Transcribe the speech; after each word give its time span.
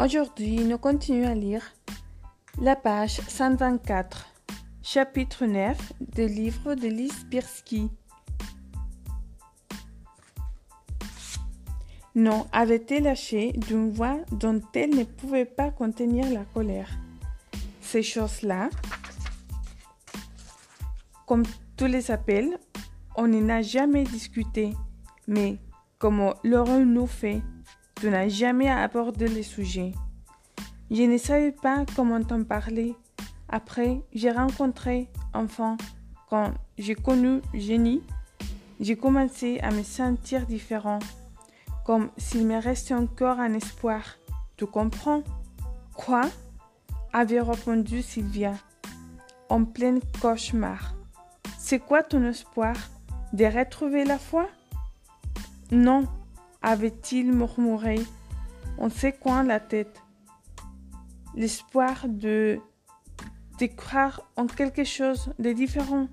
Aujourd'hui, 0.00 0.60
nous 0.60 0.78
continuons 0.78 1.28
à 1.28 1.34
lire 1.34 1.72
la 2.62 2.76
page 2.76 3.20
124, 3.26 4.28
chapitre 4.80 5.44
9 5.44 5.92
du 6.14 6.28
livre 6.28 6.76
de 6.76 6.86
Lise. 6.86 7.26
Non, 12.14 12.46
avait-elle 12.52 13.02
lâché 13.02 13.50
d'une 13.50 13.90
voix 13.90 14.18
dont 14.30 14.60
elle 14.72 14.90
ne 14.90 15.02
pouvait 15.02 15.44
pas 15.44 15.72
contenir 15.72 16.30
la 16.30 16.44
colère. 16.44 16.90
Ces 17.80 18.04
choses-là, 18.04 18.70
comme 21.26 21.42
tous 21.76 21.86
les 21.86 22.12
appels, 22.12 22.56
on 23.16 23.26
n'en 23.26 23.48
a 23.48 23.62
jamais 23.62 24.04
discuté, 24.04 24.74
mais 25.26 25.58
comme 25.98 26.34
l'aurons-nous 26.44 27.08
fait? 27.08 27.42
Tu 28.00 28.10
n'as 28.10 28.28
jamais 28.28 28.68
abordé 28.68 29.28
le 29.28 29.42
sujet. 29.42 29.92
Je 30.90 31.02
ne 31.02 31.18
savais 31.18 31.52
pas 31.52 31.84
comment 31.96 32.22
t'en 32.22 32.44
parler. 32.44 32.94
Après, 33.48 34.02
j'ai 34.12 34.30
rencontré, 34.30 35.08
enfin, 35.34 35.76
quand 36.30 36.52
j'ai 36.76 36.94
connu 36.94 37.40
Jenny, 37.54 38.02
j'ai 38.78 38.96
commencé 38.96 39.58
à 39.60 39.70
me 39.70 39.82
sentir 39.82 40.46
différent, 40.46 41.00
comme 41.84 42.10
s'il 42.16 42.46
me 42.46 42.60
restait 42.60 42.94
encore 42.94 43.40
un 43.40 43.54
espoir. 43.54 44.02
Tu 44.56 44.66
comprends? 44.66 45.22
Quoi? 45.94 46.22
avait 47.12 47.40
répondu 47.40 48.02
Sylvia, 48.02 48.52
en 49.48 49.64
plein 49.64 49.98
cauchemar. 50.20 50.94
C'est 51.58 51.78
quoi 51.80 52.02
ton 52.02 52.22
espoir? 52.24 52.76
De 53.32 53.44
retrouver 53.44 54.04
la 54.04 54.18
foi? 54.18 54.48
Non, 55.70 56.06
avait-il 56.62 57.32
murmuré 57.32 58.00
en 58.78 58.88
secouant 58.90 59.42
la 59.42 59.60
tête. 59.60 60.02
L'espoir 61.34 62.06
de, 62.08 62.60
croire 63.76 64.22
en 64.36 64.46
quelque 64.46 64.84
chose 64.84 65.32
de 65.38 65.52
différent. 65.52 66.08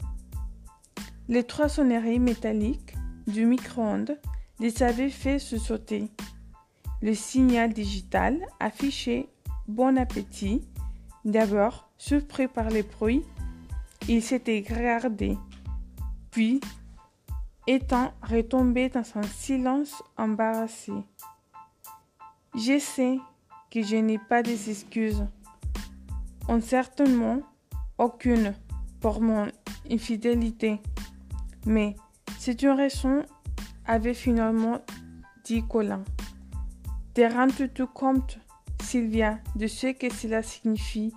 Les 1.28 1.44
trois 1.44 1.70
sonneries 1.70 2.20
métalliques 2.20 2.96
du 3.28 3.46
micro-ondes 3.46 4.20
les 4.60 4.84
avaient 4.84 5.10
fait 5.10 5.40
se 5.40 5.58
sauter. 5.58 6.12
Le 7.02 7.14
signal 7.14 7.74
digital 7.74 8.40
affichait 8.60 9.30
bon 9.68 9.98
appétit. 9.98 10.62
D'abord, 11.24 11.90
surpris 11.98 12.48
par 12.48 12.70
les 12.70 12.84
bruits, 12.84 13.24
il 14.08 14.22
s'était 14.22 14.64
regardé, 14.70 15.38
puis 16.30 16.62
étant 17.68 18.14
retombé 18.22 18.90
dans 18.90 19.06
un 19.16 19.24
silence 19.24 20.04
embarrassé. 20.18 20.94
Je 22.56 22.80
sais 22.80 23.20
que 23.72 23.82
je 23.82 23.98
n'ai 23.98 24.20
pas 24.20 24.44
des 24.44 24.70
excuses, 24.70 25.26
en 26.48 26.62
certainement 26.62 27.40
aucune 27.98 28.54
pour 29.02 29.20
mon 29.22 29.48
infidélité, 29.92 30.80
mais 31.66 31.96
c'est 32.38 32.62
une 32.62 32.72
raison, 32.72 33.26
avait 33.86 34.14
finalement 34.14 34.80
dit 35.44 35.64
Colin. 35.68 36.04
Te 37.14 37.22
rends-tu 37.22 37.86
compte, 37.88 38.40
Sylvia, 38.82 39.40
de 39.56 39.68
ce 39.68 39.88
que 39.88 40.14
cela 40.14 40.44
signifie? 40.44 41.14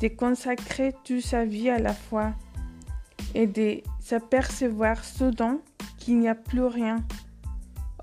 De 0.00 0.08
consacrer 0.08 0.94
toute 1.04 1.20
sa 1.20 1.44
vie 1.44 1.70
à 1.70 1.78
la 1.78 1.94
foi 1.94 2.32
et 3.34 3.46
de 3.46 3.82
s'apercevoir 4.02 5.04
soudain 5.04 5.58
qu'il 5.98 6.18
n'y 6.18 6.28
a 6.28 6.34
plus 6.34 6.64
rien. 6.64 7.04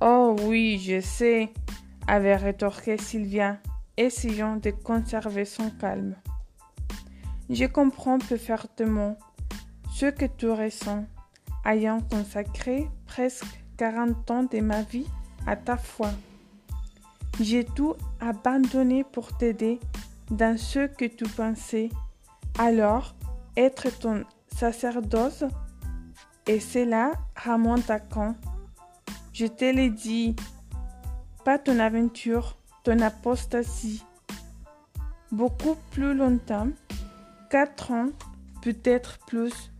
Oh 0.02 0.36
oui, 0.44 0.80
je 0.80 1.02
sais, 1.02 1.52
avait 2.08 2.38
rétorqué 2.38 2.98
Sylvia, 2.98 3.58
essayant 3.98 4.56
de 4.56 4.72
conserver 4.72 5.46
son 5.46 5.70
calme. 5.70 6.16
Je 7.50 7.66
comprends 7.66 8.18
parfaitement 8.20 9.18
ce 9.92 10.06
que 10.06 10.26
tu 10.26 10.50
ressens, 10.50 11.06
ayant 11.66 12.00
consacré 12.00 12.88
presque 13.06 13.64
40 13.78 14.32
ans 14.32 14.44
de 14.44 14.59
ma 14.62 14.84
vie 14.84 15.08
à 15.46 15.58
ta 15.58 15.76
foi. 15.76 16.12
J'ai 17.42 17.66
tout 17.66 17.96
abandonné 18.22 19.04
pour 19.04 19.36
t'aider 19.38 19.80
dans 20.32 20.58
ce 20.58 20.88
que 20.88 21.06
tu 21.06 21.26
pensais. 21.26 21.90
Alors, 22.58 23.16
être 23.58 23.90
ton 24.00 24.24
sacerdoce 24.56 25.44
et 26.50 26.60
cela 26.60 27.12
remonte 27.46 27.92
à 27.92 28.00
quand 28.00 28.36
Je 29.34 29.46
te 29.46 29.66
l'ai 29.66 29.92
dit, 29.92 30.36
pas 31.46 31.60
ton 31.60 31.78
aventure, 31.78 32.58
ton 32.84 33.02
apostasie. 33.02 34.04
Beaucoup 35.32 35.76
plus 35.92 36.16
longtemps, 36.16 36.70
quatre 37.52 37.92
ans, 37.92 38.08
peut-être 38.64 39.20
plus. 39.28 39.72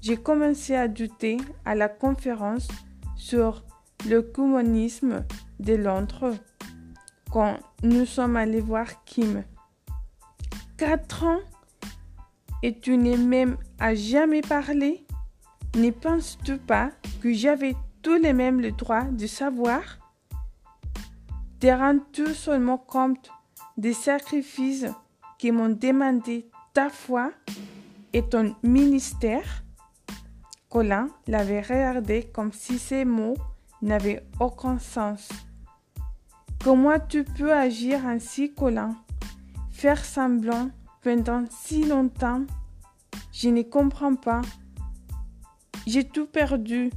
J'ai 0.00 0.16
commencé 0.16 0.74
à 0.74 0.88
douter 0.88 1.36
à 1.66 1.74
la 1.74 1.90
conférence 1.90 2.68
sur 3.14 3.62
le 4.08 4.22
communisme 4.22 5.26
de 5.60 5.74
Londres 5.74 6.32
quand 7.30 7.58
nous 7.82 8.06
sommes 8.06 8.36
allés 8.36 8.62
voir 8.62 9.04
Kim. 9.04 9.44
Quatre 10.78 11.24
ans 11.24 11.40
et 12.62 12.80
tu 12.80 12.96
n'es 12.96 13.18
même 13.18 13.58
à 13.78 13.94
jamais 13.94 14.40
parlé 14.40 15.05
Ne 15.74 15.90
penses-tu 15.90 16.56
pas 16.58 16.90
que 17.20 17.32
j'avais 17.32 17.76
tous 18.02 18.14
les 18.14 18.32
mêmes 18.32 18.60
le 18.60 18.72
droit 18.72 19.02
de 19.02 19.26
savoir? 19.26 19.82
Te 21.60 21.66
rends-tu 21.66 22.34
seulement 22.34 22.78
compte 22.78 23.30
des 23.76 23.92
sacrifices 23.92 24.86
qui 25.38 25.50
m'ont 25.52 25.68
demandé 25.68 26.48
ta 26.72 26.88
foi 26.88 27.32
et 28.12 28.22
ton 28.22 28.54
ministère? 28.62 29.64
Colin 30.70 31.08
l'avait 31.26 31.60
regardé 31.62 32.30
comme 32.32 32.52
si 32.52 32.78
ces 32.78 33.04
mots 33.04 33.36
n'avaient 33.82 34.26
aucun 34.40 34.78
sens. 34.78 35.28
Comment 36.62 36.98
tu 36.98 37.24
peux 37.24 37.52
agir 37.52 38.06
ainsi, 38.06 38.52
Colin? 38.54 38.96
Faire 39.70 40.04
semblant 40.04 40.70
pendant 41.02 41.44
si 41.50 41.84
longtemps? 41.84 42.44
Je 43.32 43.50
ne 43.50 43.62
comprends 43.62 44.14
pas. 44.14 44.42
J'ai 45.86 46.04
tout 46.04 46.26
perdu. 46.26 46.90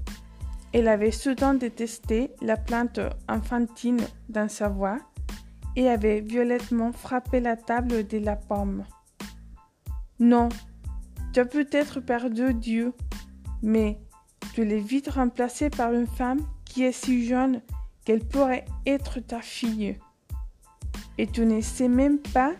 Elle 0.73 0.87
avait 0.87 1.11
soudain 1.11 1.53
détesté 1.53 2.31
la 2.41 2.57
plainte 2.57 2.99
enfantine 3.27 4.01
dans 4.29 4.49
sa 4.49 4.67
voix 4.67 4.97
et 5.75 5.89
avait 5.89 6.21
violemment 6.21 6.91
frappé 6.91 7.39
la 7.39 7.55
table 7.55 8.07
de 8.07 8.17
la 8.17 8.35
pomme. 8.35 8.83
Non, 10.19 10.49
tu 11.33 11.39
as 11.39 11.45
peut-être 11.45 11.99
perdu 11.99 12.53
Dieu, 12.53 12.93
mais 13.61 13.99
tu 14.53 14.65
l'es 14.65 14.79
vite 14.79 15.09
remplacé 15.09 15.69
par 15.69 15.93
une 15.93 16.07
femme 16.07 16.41
qui 16.65 16.83
est 16.83 16.91
si 16.91 17.25
jeune 17.25 17.61
qu'elle 18.05 18.25
pourrait 18.25 18.65
être 18.85 19.19
ta 19.19 19.41
fille. 19.41 19.97
Et 21.17 21.27
tu 21.27 21.45
ne 21.45 21.61
sais 21.61 21.87
même 21.87 22.19
pas 22.19 22.53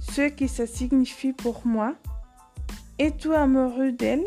ce 0.00 0.28
que 0.28 0.46
ça 0.46 0.66
signifie 0.66 1.32
pour 1.32 1.66
moi. 1.66 1.94
Es-tu 2.98 3.34
amoureux 3.34 3.92
d'elle? 3.92 4.26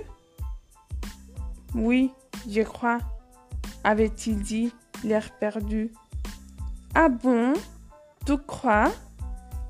Oui, 1.76 2.14
je 2.50 2.62
crois, 2.62 3.00
avait-il 3.84 4.42
dit, 4.42 4.72
l'air 5.04 5.38
perdu. 5.38 5.92
Ah 6.94 7.10
bon? 7.10 7.52
Tu 8.26 8.38
crois? 8.38 8.92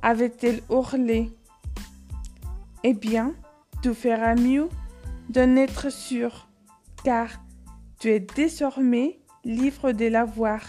avait-elle 0.03 0.61
hurlé. 0.69 1.35
Eh 2.83 2.93
bien, 2.93 3.33
tu 3.81 3.95
feras 3.95 4.35
mieux 4.35 4.69
d'en 5.29 5.55
être 5.55 5.91
sûr, 5.91 6.47
car 7.03 7.29
tu 7.97 8.11
es 8.11 8.19
désormais 8.19 9.19
libre 9.43 9.91
de 9.91 10.05
la 10.05 10.25
voir. 10.25 10.61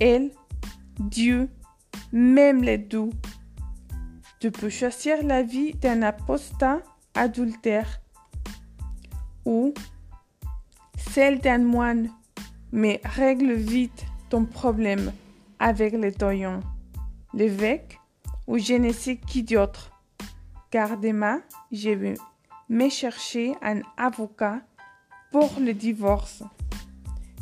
Elle, 0.00 0.30
Dieu, 0.98 1.50
même 2.10 2.62
les 2.62 2.78
doux. 2.78 3.10
Tu 4.40 4.50
peux 4.50 4.70
choisir 4.70 5.22
la 5.22 5.42
vie 5.42 5.74
d'un 5.74 6.00
apostat 6.00 6.80
adultère 7.14 8.00
ou 9.44 9.74
celle 11.10 11.40
d'un 11.40 11.58
moine, 11.58 12.10
mais 12.72 13.00
règle 13.04 13.52
vite 13.52 14.04
ton 14.28 14.44
problème. 14.44 15.12
avec 15.58 15.92
les 15.92 16.12
doyons, 16.12 16.60
l'évêque 17.34 17.98
ou 18.46 18.58
je 18.58 18.74
ne 18.74 18.92
sais 18.92 19.16
qui 19.16 19.42
d'autre, 19.42 19.90
car 20.70 20.96
demain 20.98 21.42
je 21.72 21.90
vais 21.90 22.14
me 22.68 22.88
chercher 22.88 23.54
un 23.62 23.80
avocat 23.96 24.60
pour 25.32 25.50
le 25.60 25.74
divorce. 25.74 26.42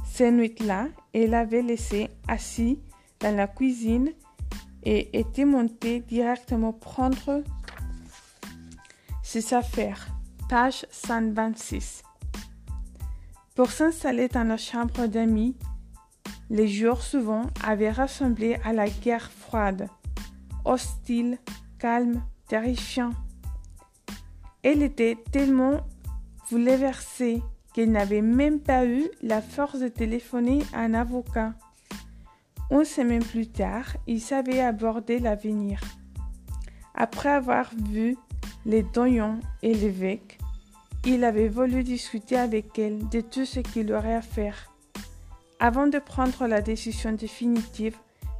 Cette 0.06 0.32
nuit-là, 0.32 0.88
elle 1.12 1.34
avait 1.34 1.62
laissé 1.62 2.08
assis 2.26 2.80
dans 3.20 3.36
la 3.36 3.46
cuisine 3.46 4.12
et 4.82 5.18
était 5.18 5.44
montée 5.44 6.00
directement 6.00 6.72
prendre 6.72 7.42
ses 9.22 9.52
affaires. 9.52 10.08
Page 10.48 10.86
126. 10.90 12.05
Pour 13.56 13.70
s'installer 13.70 14.28
dans 14.28 14.44
la 14.44 14.58
chambre 14.58 15.06
d'amis, 15.06 15.56
les 16.50 16.68
jours 16.68 17.00
souvent 17.00 17.44
avaient 17.64 17.90
ressemblé 17.90 18.58
à 18.62 18.74
la 18.74 18.86
guerre 18.86 19.30
froide, 19.32 19.88
hostile, 20.66 21.38
calme, 21.78 22.22
terrifiant. 22.48 23.12
Elle 24.62 24.82
était 24.82 25.16
tellement 25.32 25.80
bouleversée 26.50 27.42
qu'elle 27.72 27.92
n'avait 27.92 28.20
même 28.20 28.60
pas 28.60 28.84
eu 28.84 29.04
la 29.22 29.40
force 29.40 29.80
de 29.80 29.88
téléphoner 29.88 30.62
à 30.74 30.80
un 30.80 30.92
avocat. 30.92 31.54
Une 32.70 32.84
semaine 32.84 33.24
plus 33.24 33.48
tard, 33.48 33.96
il 34.06 34.20
savait 34.20 34.60
aborder 34.60 35.18
l'avenir. 35.18 35.80
Après 36.94 37.30
avoir 37.30 37.70
vu 37.74 38.18
les 38.66 38.82
doyons 38.82 39.40
et 39.62 39.72
l'évêque, 39.72 40.38
il 41.06 41.22
avait 41.22 41.48
voulu 41.48 41.84
discuter 41.84 42.36
avec 42.36 42.78
elle 42.80 43.08
de 43.08 43.20
tout 43.20 43.44
ce 43.44 43.60
qu'il 43.60 43.92
aurait 43.92 44.16
à 44.16 44.22
faire 44.22 44.72
avant 45.60 45.86
de 45.86 46.00
prendre 46.00 46.46
la 46.48 46.60
décision 46.60 47.12
définitive 47.12 47.96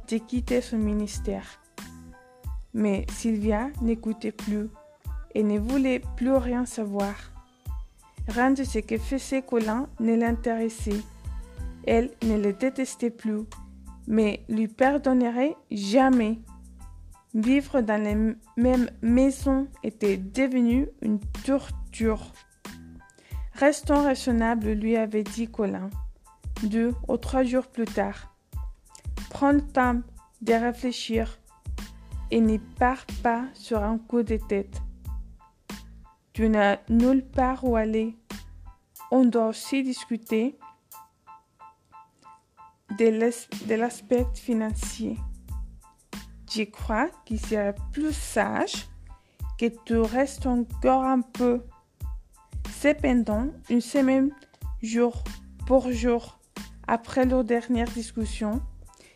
de 0.09 0.17
quitter 0.17 0.61
son 0.61 0.77
ministère. 0.77 1.61
Mais 2.73 3.05
Sylvia 3.11 3.69
n'écoutait 3.81 4.33
plus 4.33 4.69
et 5.33 5.43
ne 5.43 5.57
voulait 5.57 6.01
plus 6.17 6.35
rien 6.35 6.65
savoir. 6.65 7.15
Rien 8.27 8.51
de 8.51 8.63
ce 8.65 8.79
que 8.79 8.97
faisait 8.97 9.41
Colin 9.41 9.87
ne 10.01 10.15
l'intéressait. 10.15 11.01
Elle 11.85 12.11
ne 12.23 12.37
le 12.37 12.51
détestait 12.51 13.09
plus, 13.09 13.43
mais 14.07 14.43
lui 14.49 14.67
pardonnerait 14.67 15.55
jamais. 15.71 16.39
Vivre 17.33 17.81
dans 17.81 18.01
les 18.01 18.35
mêmes 18.57 18.89
maisons 19.01 19.67
était 19.83 20.17
devenu 20.17 20.89
une 21.01 21.19
torture. 21.45 22.33
Restons 23.57 24.03
raisonnables, 24.03 24.73
lui 24.73 24.97
avait 24.97 25.23
dit 25.23 25.47
Colin, 25.47 25.89
deux 26.61 26.93
ou 27.07 27.17
trois 27.17 27.43
jours 27.43 27.65
plus 27.65 27.85
tard. 27.85 28.35
Prends 29.31 29.51
le 29.51 29.65
temps 29.65 30.01
de 30.41 30.53
réfléchir 30.53 31.39
et 32.29 32.39
n'y 32.39 32.59
pars 32.59 33.07
pas 33.23 33.45
sur 33.55 33.83
un 33.83 33.97
coup 33.97 34.21
de 34.21 34.37
tête. 34.37 34.79
Tu 36.33 36.49
n'as 36.49 36.77
nulle 36.87 37.25
part 37.25 37.63
où 37.63 37.75
aller. 37.75 38.15
On 39.09 39.25
doit 39.25 39.47
aussi 39.47 39.81
discuter 39.81 40.59
de 42.99 43.73
l'aspect 43.75 44.27
financier. 44.35 45.17
Je 46.47 46.61
crois 46.61 47.09
qu'il 47.25 47.39
serait 47.39 47.73
plus 47.91 48.13
sage 48.13 48.87
que 49.57 49.65
tu 49.85 49.97
restes 49.97 50.45
encore 50.45 51.03
un 51.03 51.21
peu. 51.21 51.63
Cependant, 52.79 53.47
une 53.71 53.81
semaine, 53.81 54.29
jour 54.83 55.23
pour 55.65 55.91
jour, 55.91 56.39
après 56.87 57.25
leur 57.25 57.43
dernière 57.43 57.89
discussion, 57.89 58.61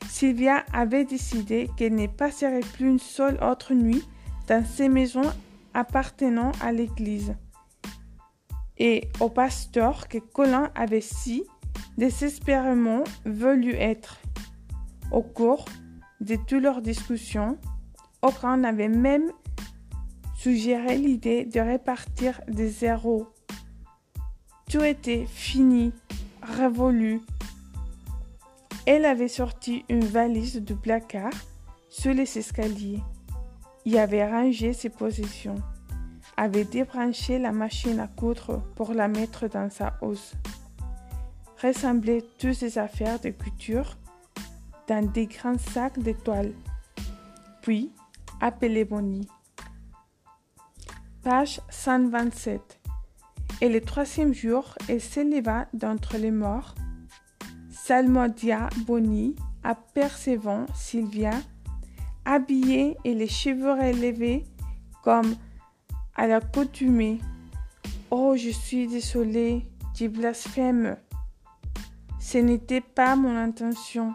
Sylvia 0.09 0.65
avait 0.73 1.05
décidé 1.05 1.69
qu'elle 1.77 1.93
ne 1.93 2.07
passerait 2.07 2.61
plus 2.73 2.89
une 2.89 2.99
seule 2.99 3.37
autre 3.43 3.75
nuit 3.75 4.03
dans 4.47 4.65
ces 4.65 4.89
maisons 4.89 5.31
appartenant 5.75 6.51
à 6.59 6.71
l'église 6.71 7.35
et 8.79 9.09
au 9.19 9.29
pasteur 9.29 10.07
que 10.07 10.17
Colin 10.17 10.71
avait 10.73 10.99
si 10.99 11.43
désespérément 11.99 13.03
voulu 13.27 13.75
être. 13.75 14.17
Au 15.11 15.21
cours 15.21 15.65
de 16.19 16.35
toutes 16.35 16.63
leurs 16.63 16.81
discussions, 16.81 17.59
aucun 18.23 18.57
n'avait 18.57 18.87
même 18.87 19.31
suggéré 20.33 20.97
l'idée 20.97 21.45
de 21.45 21.59
répartir 21.59 22.41
des 22.47 22.69
zéros. 22.69 23.27
Tout 24.71 24.83
était 24.83 25.25
fini, 25.25 25.91
révolu. 26.41 27.21
Elle 28.85 29.05
avait 29.05 29.27
sorti 29.27 29.83
une 29.89 30.05
valise 30.05 30.61
du 30.61 30.75
placard 30.75 31.33
sur 31.89 32.13
les 32.13 32.37
escaliers 32.37 33.01
y 33.85 33.97
avait 33.97 34.27
rangé 34.29 34.73
ses 34.73 34.89
possessions, 34.89 35.61
avait 36.37 36.65
débranché 36.65 37.39
la 37.39 37.51
machine 37.51 37.99
à 37.99 38.07
coudre 38.07 38.61
pour 38.75 38.93
la 38.93 39.07
mettre 39.07 39.47
dans 39.47 39.69
sa 39.69 39.97
hausse, 40.01 40.33
ressemblait 41.61 42.23
toutes 42.37 42.53
ses 42.53 42.77
affaires 42.77 43.19
de 43.19 43.31
couture 43.31 43.97
dans 44.87 45.05
des 45.05 45.27
grands 45.27 45.57
sacs 45.57 45.99
de 45.99 46.11
toile, 46.11 46.53
puis 47.61 47.91
appelait 48.39 48.85
Bonnie. 48.85 49.27
Page 51.23 51.61
127. 51.69 52.80
Et 53.61 53.69
le 53.69 53.79
troisième 53.79 54.33
jour, 54.33 54.75
elle 54.89 55.01
s'éleva 55.01 55.67
d'entre 55.73 56.17
les 56.17 56.31
morts, 56.31 56.73
salmodia 57.69 58.69
Bonnie, 58.87 59.35
apercevant 59.63 60.65
Sylvia 60.73 61.31
habillée 62.25 62.97
et 63.03 63.13
les 63.13 63.27
cheveux 63.27 63.71
relevés 63.71 64.45
comme 65.03 65.35
à 66.15 66.27
l'accoutumée. 66.27 67.19
Oh, 68.09 68.35
je 68.35 68.49
suis 68.49 68.87
désolée, 68.87 69.67
dit 69.93 70.07
blasphème. 70.07 70.97
Ce 72.19 72.37
n'était 72.37 72.81
pas 72.81 73.15
mon 73.15 73.35
intention. 73.35 74.13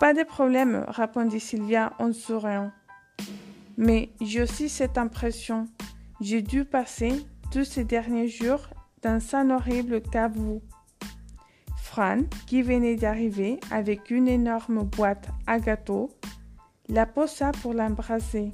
Pas 0.00 0.14
de 0.14 0.24
problème, 0.24 0.84
répondit 0.88 1.40
Sylvia 1.40 1.92
en 1.98 2.12
souriant. 2.12 2.70
Mais 3.76 4.10
j'ai 4.20 4.42
aussi 4.42 4.68
cette 4.68 4.98
impression. 4.98 5.68
J'ai 6.20 6.42
dû 6.42 6.64
passer 6.64 7.24
tous 7.52 7.64
ces 7.66 7.84
derniers 7.84 8.28
jours 8.28 8.66
dans 9.02 9.20
un 9.34 9.50
horrible 9.50 10.00
caveau. 10.00 10.62
Fran, 11.76 12.20
qui 12.46 12.62
venait 12.62 12.96
d'arriver 12.96 13.60
avec 13.70 14.10
une 14.10 14.26
énorme 14.26 14.84
boîte 14.84 15.28
à 15.46 15.58
gâteaux, 15.58 16.08
la 16.88 17.04
posa 17.04 17.52
pour 17.60 17.74
l'embrasser. 17.74 18.52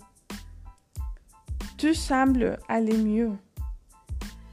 Tout 1.76 1.94
semble 1.94 2.58
aller 2.68 2.98
mieux. 2.98 3.30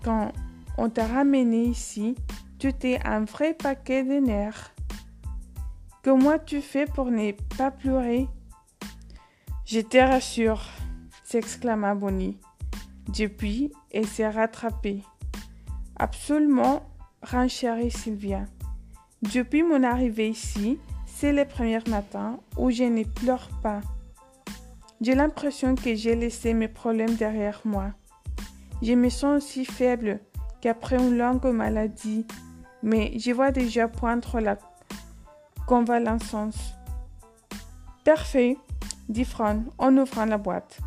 Quand 0.03 0.31
on 0.77 0.91
t'a 0.91 1.07
ramené 1.07 1.63
ici, 1.63 2.15
tu 2.59 2.71
t'es 2.71 2.99
un 3.03 3.25
vrai 3.25 3.55
paquet 3.55 4.03
de 4.03 4.23
nerfs. 4.23 4.75
Comment 6.03 6.37
tu 6.37 6.61
fais 6.61 6.85
pour 6.85 7.09
ne 7.09 7.31
pas 7.57 7.71
pleurer? 7.71 8.27
Je 9.65 9.79
te 9.79 9.97
rassure, 9.97 10.61
s'exclama 11.23 11.95
Bonnie. 11.95 12.37
Depuis, 13.09 13.71
elle 13.91 14.07
s'est 14.07 14.29
rattrapée. 14.29 15.03
Absolument, 15.97 16.83
renchérit 17.21 17.91
Sylvia. 17.91 18.45
Depuis 19.21 19.63
mon 19.63 19.83
arrivée 19.83 20.29
ici, 20.29 20.79
c'est 21.05 21.31
le 21.31 21.45
premier 21.45 21.79
matin 21.89 22.39
où 22.57 22.69
je 22.69 22.83
ne 22.83 23.03
pleure 23.03 23.49
pas. 23.63 23.81
J'ai 25.01 25.15
l'impression 25.15 25.75
que 25.75 25.95
j'ai 25.95 26.15
laissé 26.15 26.53
mes 26.53 26.67
problèmes 26.67 27.15
derrière 27.15 27.61
moi. 27.63 27.91
Je 28.81 28.93
me 28.93 29.09
sens 29.09 29.43
aussi 29.43 29.65
faible 29.65 30.19
qu'après 30.61 30.97
une 30.97 31.17
longue 31.17 31.45
maladie, 31.45 32.25
mais 32.83 33.17
je 33.17 33.31
vois 33.31 33.51
déjà 33.51 33.87
poindre 33.87 34.39
la 34.39 34.57
convalescence. 35.67 36.73
Parfait, 38.03 38.57
dit 39.09 39.25
Fran 39.25 39.63
en 39.77 39.97
ouvrant 39.97 40.25
la 40.25 40.37
boîte. 40.37 40.79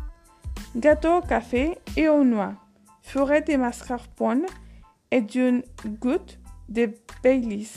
Gâteau 0.75 1.17
au 1.17 1.21
café 1.21 1.77
et 1.97 2.09
aux 2.09 2.23
noix, 2.23 2.53
Furet 3.01 3.41
de 3.41 3.55
mascarpone 3.55 4.45
et 5.09 5.21
d'une 5.21 5.63
goutte 5.99 6.39
de 6.69 6.93
Baileys. 7.23 7.69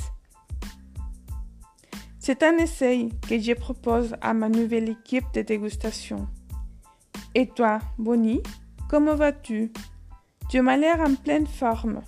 C'est 2.18 2.42
un 2.42 2.58
essai 2.58 3.08
que 3.26 3.38
je 3.38 3.54
propose 3.54 4.14
à 4.20 4.34
ma 4.34 4.50
nouvelle 4.50 4.90
équipe 4.90 5.24
de 5.32 5.40
dégustation. 5.40 6.28
Et 7.34 7.48
toi, 7.48 7.78
Bonnie, 7.98 8.42
comment 8.90 9.14
vas-tu? 9.14 9.72
Tu 10.50 10.60
m'as 10.60 10.76
l'air 10.76 11.00
en 11.00 11.14
pleine 11.14 11.46
forme. 11.46 12.02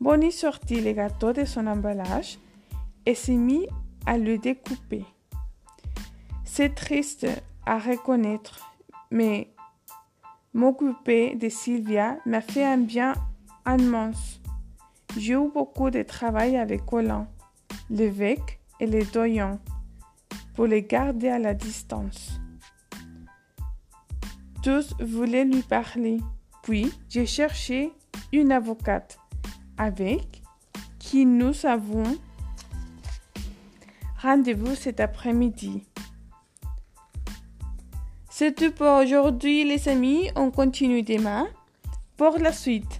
Bonnie 0.00 0.32
sortit 0.32 0.80
le 0.80 0.92
gâteau 0.92 1.34
de 1.34 1.44
son 1.44 1.66
emballage 1.66 2.38
et 3.04 3.14
s'est 3.14 3.32
mis 3.32 3.68
à 4.06 4.16
le 4.16 4.38
découper. 4.38 5.04
C'est 6.44 6.74
triste 6.74 7.26
à 7.66 7.78
reconnaître, 7.78 8.72
mais 9.10 9.52
m'occuper 10.52 11.34
de 11.34 11.48
Sylvia 11.48 12.18
m'a 12.26 12.40
fait 12.40 12.64
un 12.64 12.78
bien 12.78 13.14
immense. 13.66 14.40
J'ai 15.16 15.34
eu 15.34 15.50
beaucoup 15.52 15.90
de 15.90 16.02
travail 16.02 16.56
avec 16.56 16.84
Colin, 16.86 17.28
l'évêque 17.88 18.60
et 18.78 18.86
les 18.86 19.04
doyons. 19.04 19.58
pour 20.54 20.66
les 20.66 20.82
garder 20.82 21.28
à 21.28 21.38
la 21.38 21.54
distance. 21.54 22.38
Tous 24.62 24.94
voulaient 25.00 25.46
lui 25.46 25.62
parler. 25.62 26.18
Puis 26.62 26.92
j'ai 27.08 27.24
cherché 27.24 27.92
une 28.32 28.52
avocate 28.52 29.18
avec 29.78 30.42
qui 30.98 31.24
nous 31.24 31.64
avons 31.64 32.18
rendez-vous 34.20 34.74
cet 34.74 35.00
après-midi. 35.00 35.89
C'est 38.40 38.54
tout 38.54 38.72
pour 38.72 38.96
aujourd'hui 38.96 39.64
les 39.64 39.86
amis. 39.90 40.30
On 40.34 40.50
continue 40.50 41.02
demain 41.02 41.46
pour 42.16 42.38
la 42.38 42.54
suite. 42.54 42.99